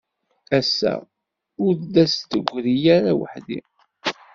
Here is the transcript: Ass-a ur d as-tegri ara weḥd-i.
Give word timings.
Ass-a 0.57 0.93
ur 1.65 1.73
d 1.93 1.95
as-tegri 2.03 2.73
ara 2.95 3.11
weḥd-i. 3.19 3.59